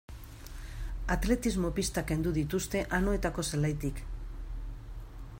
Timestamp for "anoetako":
2.99-3.45